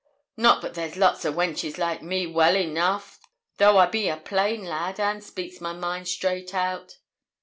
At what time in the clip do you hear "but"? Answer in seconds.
0.63-0.73